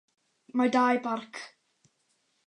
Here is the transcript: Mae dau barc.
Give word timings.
Mae 0.61 0.71
dau 0.75 0.97
barc. 1.07 1.41